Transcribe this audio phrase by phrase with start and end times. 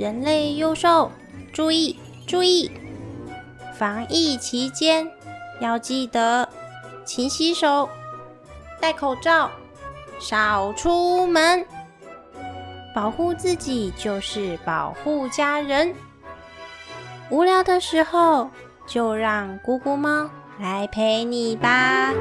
[0.00, 1.12] 人类幼兽，
[1.52, 1.94] 注意
[2.26, 2.70] 注意！
[3.74, 5.06] 防疫期间
[5.60, 6.48] 要记得
[7.04, 7.86] 勤洗手、
[8.80, 9.50] 戴口罩、
[10.18, 11.66] 少出门，
[12.94, 15.94] 保护自己就是保护家人。
[17.28, 18.48] 无聊的时候，
[18.86, 22.14] 就让姑姑猫来陪你吧。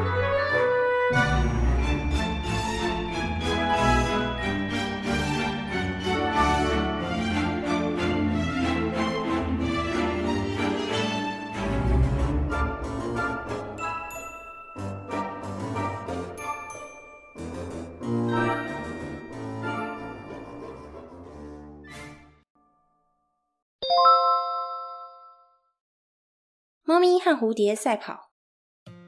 [26.99, 28.31] 猫咪和蝴蝶赛跑，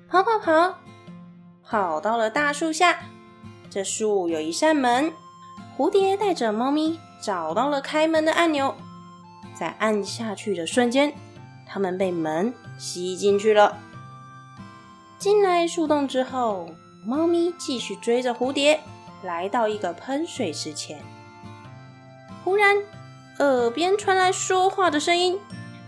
[0.09, 0.77] 跑跑跑，
[1.61, 3.01] 跑到了大树下。
[3.69, 5.11] 这树有一扇门，
[5.77, 8.77] 蝴蝶带着猫咪找到了开门的按钮，
[9.53, 11.13] 在按下去的瞬间，
[11.67, 13.77] 它们被门吸进去了。
[15.19, 16.69] 进来树洞之后，
[17.05, 18.79] 猫咪继续追着蝴蝶，
[19.21, 21.03] 来到一个喷水池前。
[22.45, 22.77] 忽然，
[23.39, 25.37] 耳边传来说话的声音，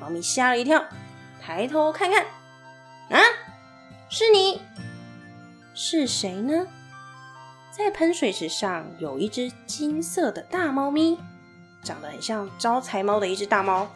[0.02, 0.84] 猫咪吓了一跳。
[1.46, 2.24] 抬头看看，
[3.10, 3.20] 啊，
[4.10, 4.62] 是你？
[5.74, 6.66] 是谁呢？
[7.70, 11.20] 在喷水池上有一只金色的大猫咪，
[11.84, 13.90] 长得很像招财猫的一只大猫。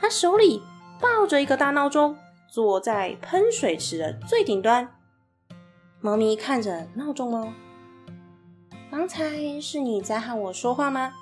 [0.00, 0.62] 它手里
[1.00, 4.88] 抱着一个大闹钟，坐在喷水池的最顶端。
[6.00, 7.52] 猫咪看着闹钟猫，
[8.90, 11.12] 刚才是你在和我说话吗？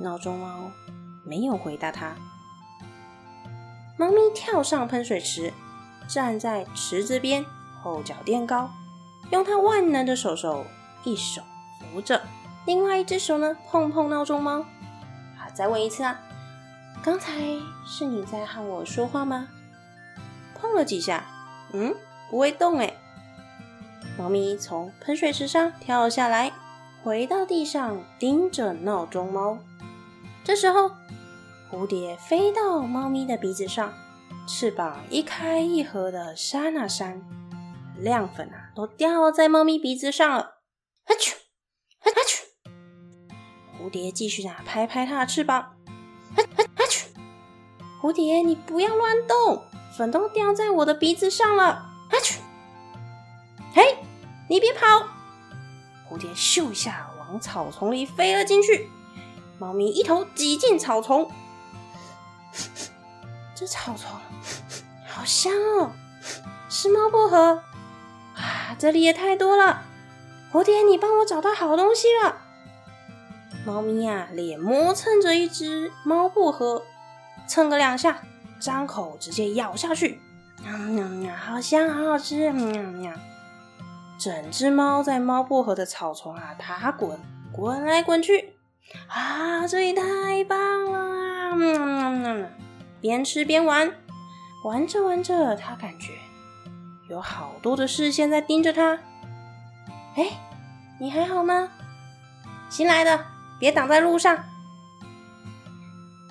[0.00, 0.70] 闹钟猫
[1.26, 2.16] 没有回答它。
[4.00, 5.52] 猫咪跳上喷水池，
[6.08, 7.44] 站在池子边，
[7.82, 8.70] 后脚垫高，
[9.30, 10.64] 用它万能的手手，
[11.04, 11.42] 一手
[11.78, 12.22] 扶着，
[12.64, 14.62] 另外一只手呢碰碰闹钟猫。
[15.36, 16.18] 好，再问一次啊，
[17.02, 17.42] 刚才
[17.84, 19.48] 是你在和我说话吗？
[20.58, 21.26] 碰了几下，
[21.74, 21.94] 嗯，
[22.30, 22.94] 不会动哎。
[24.16, 26.50] 猫咪从喷水池上跳下来，
[27.04, 29.58] 回到地上，盯着闹钟猫。
[30.42, 30.90] 这时候。
[31.72, 33.94] 蝴蝶飞到猫咪的鼻子上，
[34.44, 37.22] 翅膀一开一合的扇啊扇，
[37.96, 40.56] 亮粉啊都掉在猫咪鼻子上了。
[41.04, 41.32] 哈啾，
[42.00, 42.42] 哈啾！
[43.78, 45.76] 蝴蝶继续啊拍拍它的翅膀。
[46.36, 47.04] 哈哈哈啾！
[48.02, 49.62] 蝴蝶，你不要乱动，
[49.96, 51.88] 粉都掉在我的鼻子上了。
[52.10, 52.38] 哈啾！
[53.72, 53.96] 嘿，
[54.48, 55.06] 你别跑！
[56.10, 58.90] 蝴蝶咻一下往草丛里飞了进去，
[59.60, 61.30] 猫咪一头挤进草丛。
[63.60, 64.10] 这草丛
[65.06, 65.92] 好香哦，
[66.70, 67.62] 是猫薄荷
[68.34, 68.74] 啊！
[68.78, 69.82] 这里也太多了，
[70.50, 72.38] 蝴蝶，你帮我找到好东西了。
[73.66, 76.82] 猫咪呀，脸磨蹭着一只猫薄荷，
[77.46, 78.22] 蹭个两下，
[78.58, 80.18] 张口直接咬下去，
[80.64, 83.12] 喵喵喵，好香，好好吃，喵喵。
[84.18, 87.20] 整只猫在猫薄荷的草丛啊，打滚，
[87.52, 88.54] 滚来滚去，
[89.08, 90.58] 啊，这里太棒
[90.90, 92.46] 了，喵喵喵。
[93.00, 93.92] 边吃边玩，
[94.64, 96.12] 玩着玩着，他感觉
[97.08, 98.98] 有好多的视线在盯着他。
[100.16, 100.30] 哎，
[100.98, 101.68] 你还好吗？
[102.68, 103.24] 新来的，
[103.58, 104.44] 别挡在路上。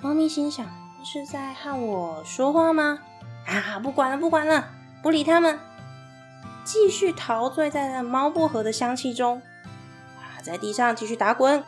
[0.02, 0.64] 猫咪心想：
[1.04, 2.98] 是在和我说话吗？
[3.46, 4.68] 啊，不管了，不管了，
[5.02, 5.58] 不理他们，
[6.64, 9.42] 继续陶醉在那猫薄荷的香气中。
[10.16, 11.64] 啊，在地上继续打滚。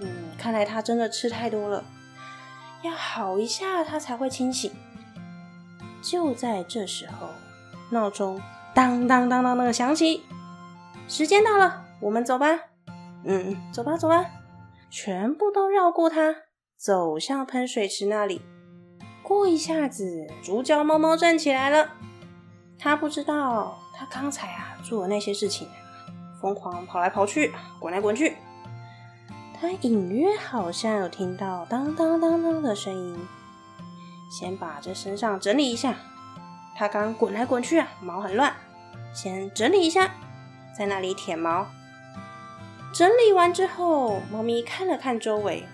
[0.00, 1.84] 嗯，看来他真的吃太多了。
[2.82, 4.70] 要好一下，它才会清醒。
[6.02, 7.28] 就在这时候，
[7.90, 8.40] 闹钟
[8.74, 10.24] 当当当当的响起，
[11.06, 12.46] 时间到了，我们走吧。
[13.24, 14.26] 嗯，走吧，走吧。
[14.90, 16.34] 全部都绕过它，
[16.76, 18.42] 走向喷水池那里。
[19.22, 21.90] 过一下子，主角猫猫站起来了。
[22.78, 25.68] 他不知道，他刚才啊做的那些事情，
[26.40, 28.36] 疯狂跑来跑去，滚来滚去。
[29.62, 33.16] 他隐约好像有听到当当当当的声音，
[34.28, 35.94] 先把这身上整理一下。
[36.74, 38.52] 他刚滚来滚去啊，毛很乱，
[39.14, 40.14] 先整理一下，
[40.76, 41.68] 在那里舔毛。
[42.92, 45.64] 整理完之后，猫咪看了看周围，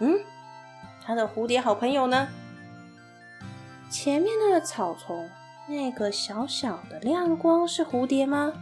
[0.00, 0.20] 嗯，
[1.02, 2.28] 它的蝴蝶好朋友呢？
[3.90, 5.30] 前面那个草丛，
[5.66, 8.52] 那个小小的亮光是蝴蝶吗？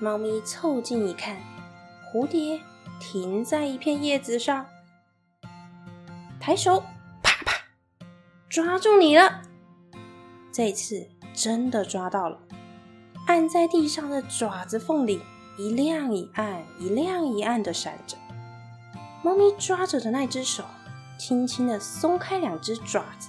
[0.00, 1.36] 猫咪凑近一看，
[2.12, 2.60] 蝴蝶。
[3.00, 4.66] 停在一片叶子上，
[6.40, 6.82] 抬手，
[7.22, 7.54] 啪啪，
[8.48, 9.42] 抓住你了！
[10.52, 12.38] 这次真的抓到了，
[13.26, 15.20] 按在地上的爪子缝里，
[15.56, 18.16] 一亮一暗，一亮一暗的闪着。
[19.22, 20.64] 猫咪抓着的那只手，
[21.18, 23.28] 轻轻的松开两只爪子，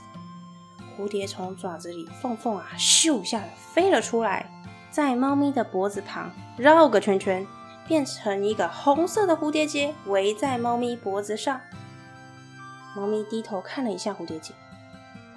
[0.97, 3.41] 蝴蝶从爪子里缝缝啊，咻一下
[3.73, 4.49] 飞了出来，
[4.89, 7.45] 在猫咪的脖子旁绕个圈圈，
[7.89, 11.59] 变成一个红色的蝴蝶结，围在猫咪脖子上。
[12.95, 14.53] 猫咪低头看了一下蝴蝶结，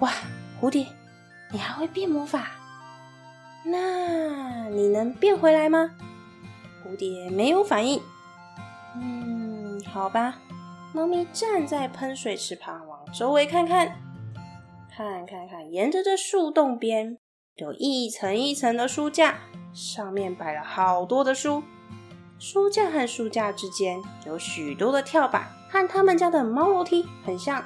[0.01, 0.13] 哇，
[0.61, 0.85] 蝴蝶，
[1.51, 2.51] 你还会变魔法？
[3.65, 5.95] 那你能变回来吗？
[6.85, 7.99] 蝴蝶没有反应。
[8.97, 10.37] 嗯，好吧。
[10.93, 13.99] 猫咪站在喷水池旁，往周围看看，
[14.95, 17.17] 看看看，沿着这树洞边
[17.55, 19.39] 有一层一层的书架，
[19.73, 21.63] 上面摆了好多的书。
[22.45, 27.63] 书架和书架之间有许多的跳板，和他们家的猫楼梯很像。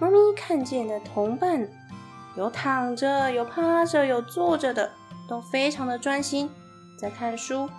[0.00, 1.68] 猫咪看见的同伴
[2.36, 4.90] 有躺着，有趴着，有坐着的，
[5.28, 6.50] 都非常的专心
[6.98, 7.70] 在看书。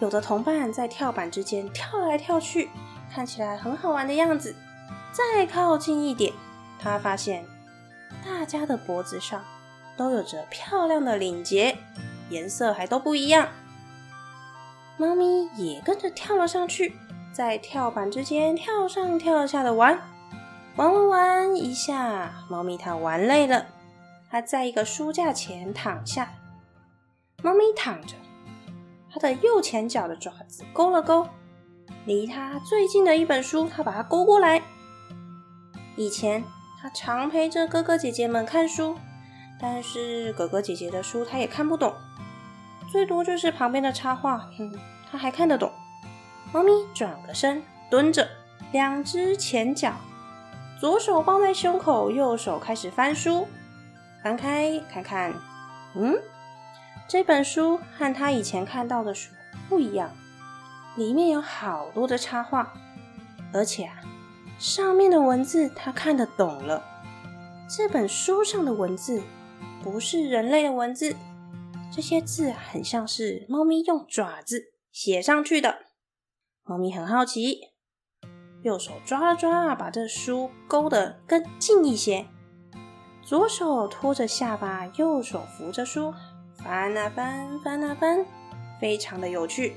[0.00, 2.70] 有的同伴在跳板之间跳来跳去。
[3.12, 4.56] 看起来很好玩的样子。
[5.12, 6.32] 再靠近一点，
[6.78, 7.44] 他发现
[8.24, 9.44] 大家的脖子上
[9.94, 11.76] 都有着漂亮的领结，
[12.30, 13.48] 颜色还都不一样。
[14.98, 16.92] 猫咪也跟着跳了上去，
[17.32, 19.96] 在跳板之间跳上跳下的玩，
[20.74, 23.66] 玩玩玩一下，猫咪它玩累了，
[24.28, 26.28] 它在一个书架前躺下。
[27.44, 28.16] 猫咪躺着，
[29.12, 31.28] 它的右前脚的爪子勾了勾。
[32.04, 34.60] 离它最近的一本书，它把它勾过来。
[35.94, 36.42] 以前
[36.82, 38.96] 它常陪着哥哥姐姐们看书，
[39.60, 41.94] 但是哥哥姐姐的书他也看不懂，
[42.90, 44.72] 最多就是旁边的插画，哼，
[45.10, 45.70] 他还看得懂。
[46.52, 48.26] 猫咪转个身，蹲着，
[48.72, 49.92] 两只前脚，
[50.80, 53.46] 左手抱在胸口，右手开始翻书，
[54.22, 55.34] 翻开看看，
[55.94, 56.16] 嗯，
[57.06, 59.30] 这本书和他以前看到的书
[59.68, 60.10] 不一样。
[60.96, 62.72] 里面有好多的插画，
[63.52, 63.94] 而且啊，
[64.58, 66.82] 上面的文字他看得懂了。
[67.68, 69.22] 这本书上的文字
[69.80, 71.14] 不是人类的文字，
[71.90, 75.86] 这些字很像是猫咪用爪子写上去的。
[76.62, 77.60] 猫咪很好奇，
[78.62, 82.26] 右手抓了抓，把这书勾得更近一些。
[83.22, 86.12] 左手托着下巴，右手扶着书，
[86.62, 88.24] 翻啊翻，翻啊翻，
[88.80, 89.74] 非常的有趣。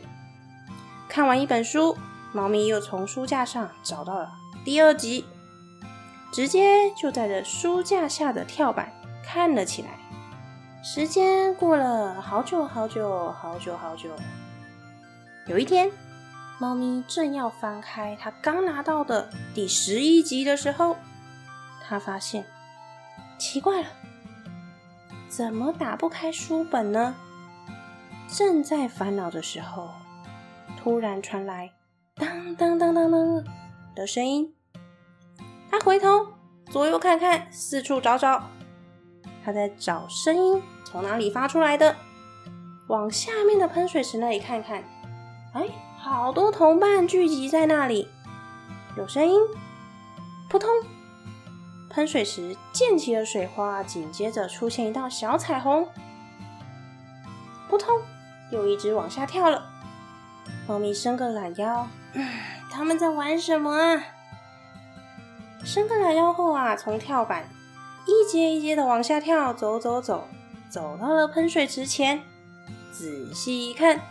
[1.07, 1.97] 看完一本书，
[2.33, 4.29] 猫咪又从书架上找到了
[4.65, 5.25] 第二集，
[6.31, 8.91] 直接就在这书架下的跳板
[9.23, 10.00] 看了起来。
[10.83, 14.09] 时间过了好久好久好久好久。
[15.45, 15.91] 有一天，
[16.59, 20.97] 猫咪正要翻开它刚拿到的第十一集的时候，
[21.87, 22.43] 它发现
[23.37, 23.89] 奇怪了，
[25.29, 27.13] 怎么打不开书本呢？
[28.27, 29.89] 正在烦恼的时候。
[30.79, 31.73] 突然传来
[32.15, 33.43] 当当当当当
[33.93, 34.51] 的声音，
[35.69, 36.25] 他回头
[36.71, 38.49] 左右看看，四处找找，
[39.43, 41.95] 他在找声音从哪里发出来的。
[42.87, 44.83] 往下面的喷水池那里看看，
[45.53, 45.67] 哎，
[45.97, 48.09] 好多同伴聚集在那里，
[48.97, 49.39] 有声音，
[50.49, 50.69] 扑通，
[51.89, 55.87] 喷水池溅起了水花，紧接着出现一道小彩虹，
[57.69, 58.01] 扑通，
[58.51, 59.69] 又一只往下跳了。
[60.67, 62.27] 猫咪伸个懒腰，嗯，
[62.69, 64.03] 他们在玩什么啊？
[65.63, 67.47] 伸个懒腰后啊，从跳板
[68.05, 70.27] 一阶一阶的往下跳，走走走，
[70.69, 72.21] 走到了喷水池前，
[72.91, 74.01] 仔细一看，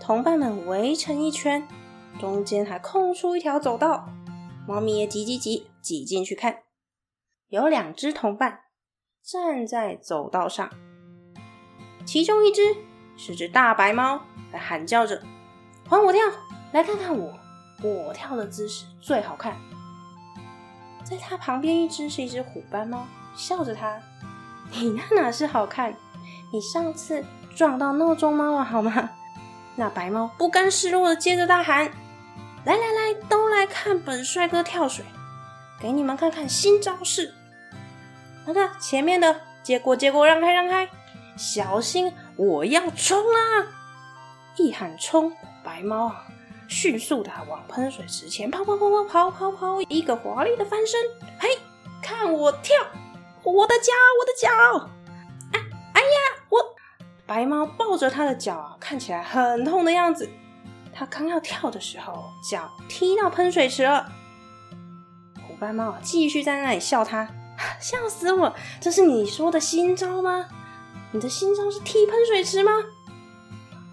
[0.00, 1.66] 同伴们围成一圈，
[2.20, 4.08] 中间还空出一条走道，
[4.66, 6.60] 猫咪也挤挤挤挤进去看，
[7.48, 8.60] 有两只同伴
[9.22, 10.70] 站在走道上，
[12.06, 12.76] 其中一只
[13.16, 14.22] 是只大白猫，
[14.52, 15.22] 在喊叫着。
[15.88, 16.20] 还我跳！
[16.72, 17.32] 来看看我，
[17.82, 19.56] 我跳的姿势最好看。
[21.08, 23.98] 在它旁边一只是一只虎斑猫，笑着它
[24.72, 25.94] ：“你那哪是好看？
[26.52, 27.24] 你上次
[27.56, 29.08] 撞到闹钟猫了好吗？”
[29.76, 31.90] 那白猫不甘示弱的接着大喊
[32.66, 35.04] ：“来来来，都来看本帅哥跳水，
[35.80, 37.32] 给你们看看新招式。
[38.44, 40.90] 那个前面的，结果结果让开让开，
[41.38, 43.66] 小心我要冲啦！”
[44.58, 45.32] 一喊冲。
[45.64, 46.26] 白猫啊，
[46.68, 51.00] 迅速的往喷水池前跑跑跑跑跑跑跑，一个华丽的翻身，
[51.40, 51.48] 嘿，
[52.02, 52.76] 看我跳，
[53.42, 54.88] 我的脚，我的脚，
[55.52, 55.60] 哎
[55.94, 56.58] 哎呀，我
[57.26, 60.28] 白猫抱着它的脚啊，看起来很痛的样子。
[60.92, 64.10] 它刚要跳的时候，脚踢到喷水池了。
[65.46, 67.28] 虎斑猫啊继续在那里笑它，
[67.80, 68.54] 笑死我！
[68.80, 70.46] 这是你说的新招吗？
[71.12, 72.72] 你的新招是踢喷水池吗？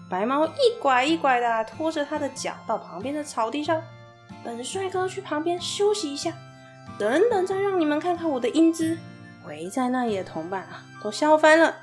[0.08, 3.82] 白猫一拐一拐的拖着它的脚到旁边的草地上，
[4.44, 6.32] 本帅哥去旁边休息一下，
[6.98, 8.96] 等等再让你们看看我的英姿。
[9.46, 11.74] 围在那里的同伴啊，都笑翻了。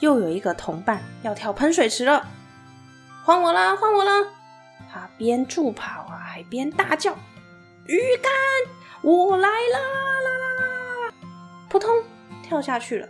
[0.00, 2.26] 又有一个同伴要跳喷水池了，
[3.24, 4.26] 换我啦，换我啦！
[4.92, 7.14] 他边助跑啊，还边大叫
[7.86, 8.32] ：“鱼竿，
[9.02, 11.14] 我来！”啦啦啦啦！
[11.68, 12.02] 扑通，
[12.42, 13.08] 跳下去了。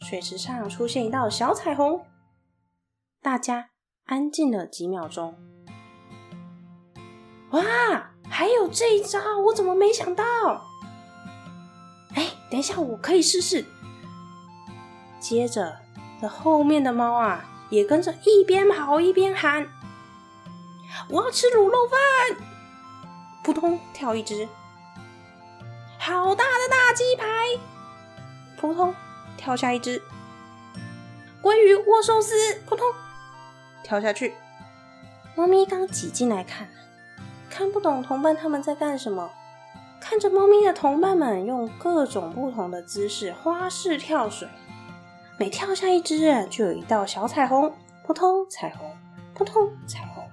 [0.00, 2.04] 水池上出现一道小彩虹，
[3.20, 3.70] 大家
[4.04, 5.34] 安静了几秒钟。
[7.50, 7.62] 哇，
[8.28, 10.24] 还有这一招，我怎么没想到？
[12.14, 13.64] 哎，等一下，我可以试试。
[15.20, 15.80] 接着。
[16.20, 19.68] 这后面的猫啊，也跟着一边跑一边喊
[21.08, 22.44] ：“我要吃卤肉饭！”
[23.44, 24.48] 扑通跳一只，
[25.96, 27.24] 好大的大鸡排！
[28.60, 28.92] 扑通
[29.36, 30.02] 跳下一只，
[31.40, 32.34] 鲑鱼握寿司！
[32.66, 32.92] 扑通
[33.82, 34.34] 跳下去。
[35.34, 36.68] 猫咪刚挤进来看，
[37.48, 39.30] 看不懂同伴他们在干什么，
[40.00, 44.48] 看着猫咪的同伴们用各种不同的姿势花式跳水。
[45.38, 47.72] 每跳下一只，就有一道小彩虹，
[48.04, 48.90] 扑通彩虹，
[49.34, 50.24] 扑通彩虹。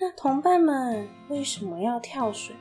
[0.00, 2.56] 那同伴们为什么要跳水？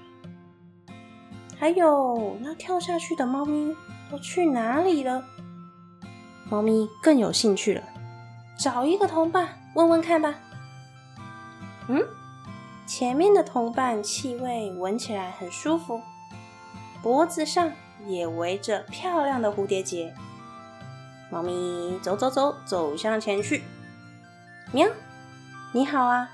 [1.58, 3.76] 还有那跳下去的猫咪
[4.12, 5.24] 都去哪里了？
[6.50, 7.82] 猫咪更有兴趣了，
[8.56, 10.36] 找一个同伴问问看吧。
[11.88, 12.02] 嗯，
[12.86, 16.02] 前面的同伴气味闻起来很舒服，
[17.02, 17.72] 脖子上
[18.06, 20.14] 也围着漂亮的蝴蝶结。
[21.30, 23.64] 猫咪走走走，走向前去。
[24.72, 24.88] 喵，
[25.72, 26.30] 你好啊！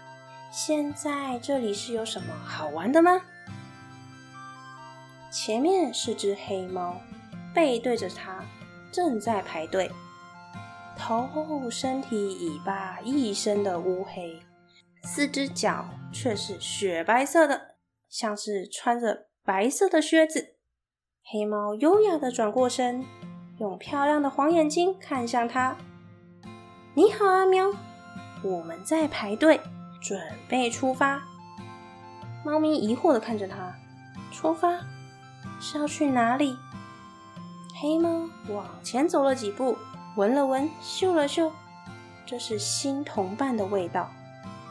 [0.51, 3.21] 现在这里是有什么好玩的吗？
[5.31, 6.99] 前面是只黑猫，
[7.53, 8.43] 背对着它，
[8.91, 9.91] 正在排队。
[11.09, 14.39] 头、身体、尾巴一身的乌黑，
[15.01, 20.53] 四只脚却是雪白色的，像是穿着白色的靴子。
[21.23, 23.03] 黑猫优雅的转过身。
[23.57, 25.75] 用漂亮的黄眼睛看向他。
[26.93, 27.73] 你好啊，喵！
[28.43, 29.59] 我们在排队，
[30.01, 31.23] 准备出发。
[32.45, 33.75] 猫咪疑惑的看着他。
[34.31, 34.79] 出发
[35.59, 36.55] 是要去哪里？
[37.81, 39.75] 黑猫往前走了几步，
[40.19, 41.49] 闻了闻，嗅了嗅，
[42.25, 44.11] 这是新同伴的味道。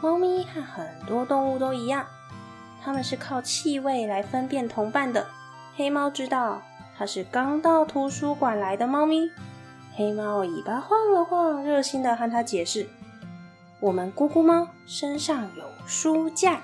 [0.02, 2.05] 猫咪和很多动物都一样，
[2.83, 5.26] 它们是靠气味来分辨同伴的。
[5.75, 6.61] 黑猫知道。
[6.99, 9.31] 它是刚到图书馆来的猫咪，
[9.95, 12.88] 黑猫尾巴晃了晃，热心的和它解释
[13.81, 16.61] ：“我们咕咕猫身上有书架。”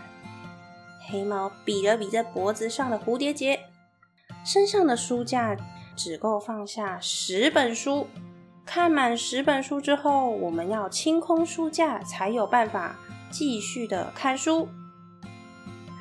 [1.09, 3.61] 黑猫比了比在脖子上的蝴蝶结，
[4.45, 5.57] 身上的书架
[5.97, 8.09] 只够放下十本书。
[8.75, 12.97] 看满十本书之后，我们要清空书架，才有办法
[13.31, 14.69] 继续的看书。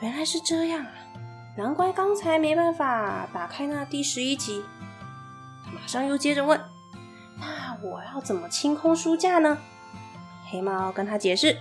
[0.01, 0.91] 原来是这样啊！
[1.55, 4.63] 难怪刚才没办法打开那第十一集，
[5.71, 6.59] 马上又接着问
[7.39, 9.59] ：“那我要怎么清空书架呢？”
[10.49, 11.55] 黑猫跟他解释：“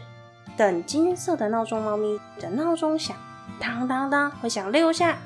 [0.56, 3.14] 等金色的闹钟猫咪的闹钟响，
[3.60, 5.18] 当当当会响六下，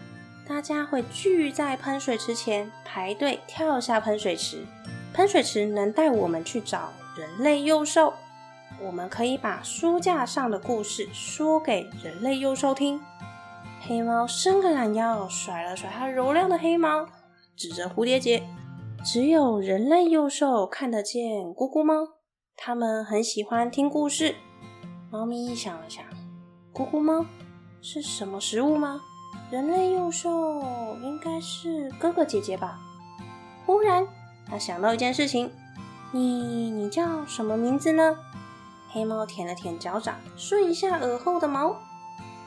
[0.48, 4.66] 大家会聚在喷水池前排队跳下喷水池。
[5.16, 8.12] 喷水池能带我们去找人类幼兽，
[8.82, 13.00] 我们可以把书架上的故事说给人类幼兽听。”
[13.80, 17.06] 黑猫伸个懒腰，甩了甩它柔亮的黑毛，
[17.56, 18.46] 指着蝴蝶结。
[19.02, 21.22] 只有人类幼兽看得见
[21.54, 21.94] 咕咕猫，
[22.54, 24.34] 它们很喜欢听故事。
[25.10, 26.04] 猫咪想了想，
[26.74, 27.24] 咕咕猫
[27.80, 29.00] 是什么食物吗？
[29.50, 30.60] 人类幼兽
[31.02, 32.78] 应该是哥哥姐姐吧。
[33.64, 34.06] 忽然，
[34.48, 35.50] 他想到一件事情：
[36.12, 38.16] 你你叫什么名字呢？
[38.88, 41.76] 黑猫舔了舔脚掌，顺一下耳后的毛。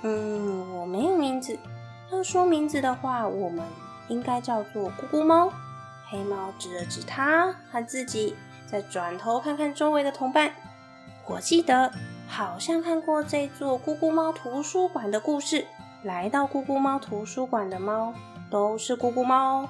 [0.01, 1.59] 嗯，我没有名字。
[2.11, 3.63] 要说名字的话，我们
[4.07, 5.51] 应该叫做咕咕猫。
[6.09, 10.51] 黑猫指了指它和自己，再转头看看周围的同伴。
[11.27, 11.91] 我记得
[12.27, 15.67] 好像看过这座咕咕猫图书馆的故事。
[16.01, 18.13] 来到咕咕猫图书馆的猫
[18.49, 19.67] 都是咕咕猫。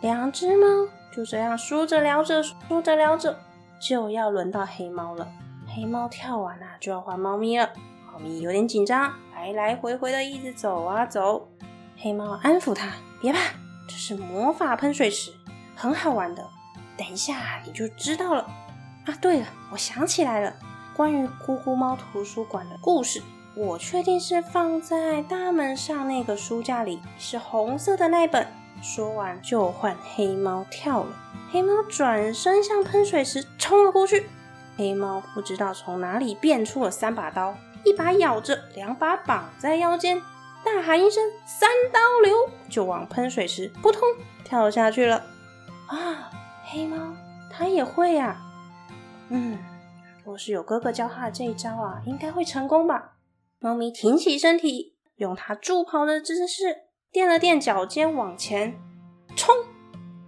[0.00, 3.38] 两只猫就这样说着聊着，说着聊着，
[3.78, 5.28] 就要轮到黑猫了。
[5.68, 7.70] 黑猫跳完了，就要换猫咪了。
[8.12, 9.12] 猫咪有点紧张。
[9.32, 11.48] 来来回回的一直走啊走，
[11.98, 12.88] 黑猫安抚它
[13.22, 13.38] ：“别怕，
[13.86, 15.30] 这是魔法喷水池，
[15.76, 16.44] 很好玩的。
[16.96, 18.42] 等一下你就知道了。”
[19.06, 20.52] 啊，对了，我想起来了，
[20.96, 23.22] 关于咕咕猫图书馆的故事，
[23.54, 28.48] 我确定是放在大门上那个书架里，是红色的那本。
[28.84, 31.16] 说完就换黑猫跳了，
[31.50, 34.26] 黑猫转身向喷水池冲了过去。
[34.76, 37.56] 黑猫不知道从哪里变出了三把刀。
[37.82, 40.20] 一把咬着，两把绑在腰间，
[40.62, 44.02] 大喊一声“三刀流”，就往喷水池扑通
[44.44, 45.24] 跳下去了。
[45.86, 46.30] 啊，
[46.66, 47.14] 黑猫
[47.50, 48.36] 它也会啊。
[49.30, 49.58] 嗯，
[50.24, 53.14] 若是有哥哥教它的这一招啊，应该会成功吧。
[53.58, 56.83] 猫咪挺起身体，用它助跑的姿势
[57.14, 58.76] 垫了垫脚尖，往前
[59.36, 59.54] 冲，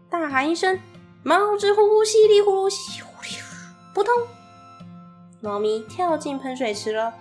[0.08, 0.78] 大喊一声
[1.24, 3.40] ：“猫之呼呼吸里呼噜吸呼噜，
[3.92, 4.14] 扑通！”
[5.42, 7.12] 猫咪跳进喷水池了。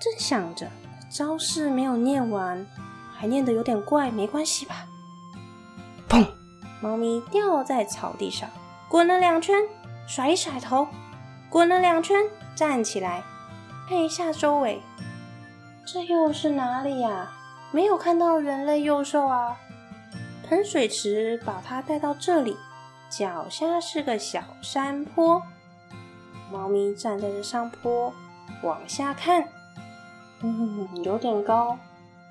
[0.00, 0.70] 正想着
[1.10, 2.66] 招式没有念完，
[3.14, 4.86] 还念得有点怪，没关系吧？
[6.08, 6.26] 砰！
[6.80, 8.48] 猫咪掉在草地上，
[8.88, 9.64] 滚了两圈，
[10.06, 10.88] 甩一甩头。
[11.50, 12.24] 滚了两圈，
[12.56, 13.22] 站起来，
[13.86, 14.80] 看一下周围，
[15.86, 17.30] 这又是哪里呀？
[17.74, 19.58] 没有看到人类幼兽啊！
[20.48, 22.56] 喷水池把它带到这里，
[23.10, 25.42] 脚下是个小山坡。
[26.52, 28.14] 猫咪站在这上坡，
[28.62, 29.48] 往下看，
[30.40, 31.76] 嗯，有点高。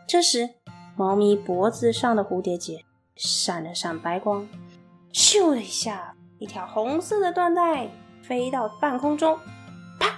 [0.07, 0.49] 这时，
[0.95, 2.85] 猫咪脖子上的蝴蝶结
[3.17, 4.47] 闪了闪白光，
[5.11, 7.89] 咻的一下，一条红色的缎带。
[8.21, 9.37] 飞到半空中，
[9.99, 10.15] 啪，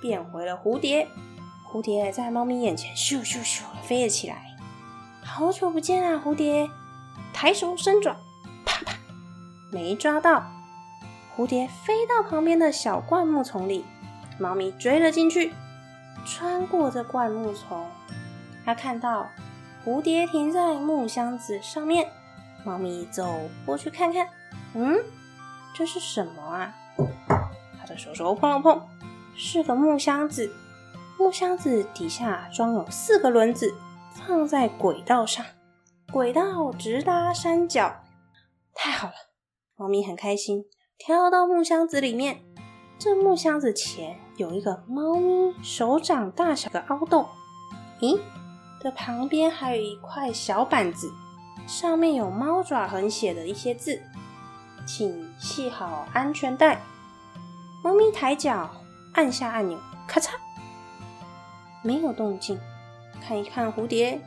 [0.00, 1.06] 变回了蝴蝶。
[1.70, 4.56] 蝴蝶在猫咪眼前咻咻咻飞了起来。
[5.22, 6.70] 好久不见啊，蝴蝶！
[7.32, 8.16] 抬手伸爪，
[8.64, 8.96] 啪啪，
[9.70, 10.46] 没抓到。
[11.36, 13.84] 蝴蝶飞到旁边的小灌木丛里，
[14.38, 15.52] 猫咪追了进去。
[16.24, 17.86] 穿过这灌木丛，
[18.64, 19.28] 它看到
[19.84, 22.10] 蝴蝶停在木箱子上面。
[22.64, 24.28] 猫咪走过去看看，
[24.74, 24.96] 嗯，
[25.74, 26.74] 这是什么啊？
[27.78, 28.80] 它的手手碰了碰，
[29.34, 30.50] 是个木箱子。
[31.18, 33.74] 木箱子底下装有四个轮子，
[34.12, 35.44] 放在轨道上，
[36.12, 38.02] 轨道直达山脚。
[38.74, 39.14] 太好了，
[39.76, 40.66] 猫咪很开心，
[40.98, 42.42] 跳到木箱子里面。
[42.98, 47.26] 这木箱子前有一个猫咪手掌大小的凹洞。
[48.00, 48.20] 咦，
[48.82, 51.10] 这旁边还有一块小板子，
[51.66, 54.02] 上面有猫爪痕写的一些字，
[54.86, 56.82] 请系好安全带。
[57.82, 58.70] 猫咪抬脚
[59.14, 60.32] 按下按钮，咔嚓，
[61.86, 62.58] 没有动静。
[63.22, 64.20] 看一看蝴蝶，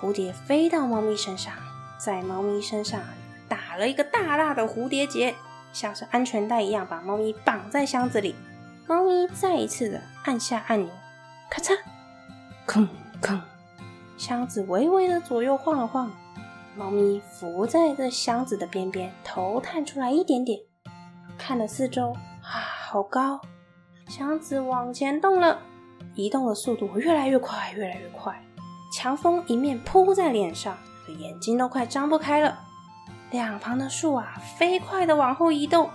[0.00, 1.52] 蝴蝶飞到猫咪身上，
[1.98, 3.00] 在猫咪身上
[3.48, 5.34] 打了一个大大的蝴蝶结，
[5.72, 8.36] 像是安全带一样把猫咪绑在箱子里。
[8.86, 10.90] 猫咪再一次的按下按钮，
[11.50, 11.76] 咔嚓，
[12.66, 12.86] 吭
[13.20, 13.40] 吭，
[14.16, 16.10] 箱子微微的左右晃了晃。
[16.76, 20.60] 猫咪伏在这箱子的边边，头探出来一点点，
[21.36, 22.12] 看了四周。
[22.40, 22.48] 啊
[22.88, 23.40] 好高，
[24.08, 25.60] 箱子往前动了，
[26.14, 28.40] 移动的速度越来越快，越来越快。
[28.92, 30.76] 强风一面扑在脸上，
[31.18, 32.58] 眼睛都快张不开了。
[33.30, 35.90] 两旁的树啊，飞快的往后移动。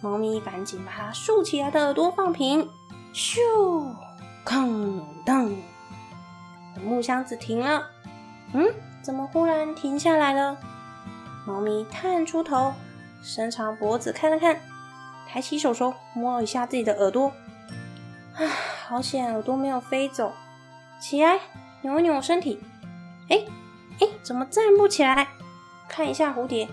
[0.00, 2.68] 猫咪赶紧把它竖起来的耳朵放平。
[3.14, 3.38] 咻，
[4.44, 5.50] 哐当，
[6.84, 7.86] 木箱子停了。
[8.52, 8.66] 嗯，
[9.02, 10.56] 怎么忽然停下来了？
[11.46, 12.74] 猫咪探出头，
[13.22, 14.60] 伸长脖子看了看。
[15.26, 17.32] 抬起手手摸一下自己的耳朵，
[18.34, 18.40] 啊，
[18.88, 20.32] 好险，耳朵没有飞走。
[20.98, 21.38] 起来，
[21.82, 22.58] 扭一扭身体。
[23.28, 23.44] 哎
[24.00, 25.28] 哎，怎么站不起来？
[25.90, 26.66] 看一下蝴蝶，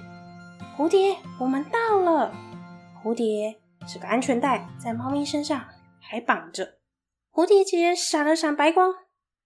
[0.78, 2.34] 蝴蝶，我们到了。
[3.04, 5.62] 蝴蝶是个安全带，在猫咪身上
[6.00, 6.76] 还绑着。
[7.34, 8.94] 蝴蝶结闪了闪白光，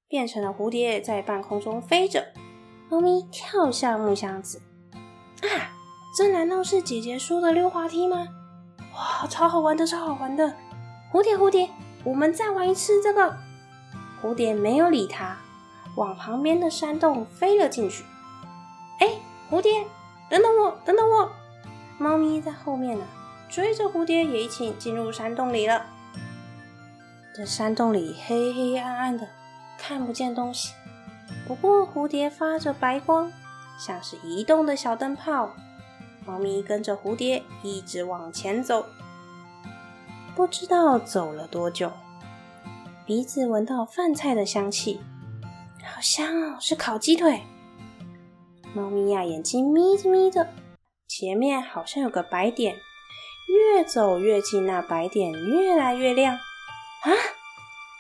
[0.08, 2.28] 变成了蝴蝶在半空中飞着。
[2.88, 4.62] 猫咪跳下木箱子。
[5.42, 5.74] 啊，
[6.16, 8.28] 这难道是姐姐说的溜滑梯吗？
[8.94, 10.54] 哇，超好玩的，超好玩的！
[11.12, 11.68] 蝴蝶，蝴蝶，
[12.04, 13.38] 我们再玩一次这个。
[14.22, 15.38] 蝴蝶没有理它，
[15.96, 18.04] 往旁边的山洞飞了进去。
[19.00, 19.08] 哎，
[19.50, 19.86] 蝴蝶，
[20.30, 21.32] 等等我，等等我！
[21.98, 23.06] 猫咪在后面呢，
[23.50, 25.86] 追着蝴蝶也一起进入山洞里了。
[27.34, 29.28] 这山洞里黑黑暗暗的，
[29.78, 30.74] 看不见东西。
[31.48, 33.32] 不过蝴蝶发着白光，
[33.80, 35.52] 像是移动的小灯泡。
[36.26, 38.86] 猫咪跟着蝴蝶一直往前走，
[40.40, 41.92] 不知道走了多久，
[43.06, 45.02] 鼻子闻到饭菜的香气，
[45.84, 47.42] 好香哦，是烤鸡腿。
[48.74, 50.48] 猫咪呀，眼睛眯着眯着，
[51.10, 52.78] 前面好像有个白点，
[53.50, 56.36] 越走越近，那白点越来越亮。
[56.36, 57.12] 啊，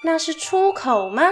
[0.05, 1.23] 那是出口吗？